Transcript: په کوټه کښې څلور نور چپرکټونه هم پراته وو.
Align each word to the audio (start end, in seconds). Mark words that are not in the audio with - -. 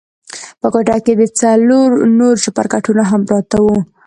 په 0.61 0.67
کوټه 0.73 0.97
کښې 1.05 1.27
څلور 1.41 1.89
نور 2.19 2.35
چپرکټونه 2.43 3.03
هم 3.11 3.21
پراته 3.27 3.57
وو. 3.65 3.75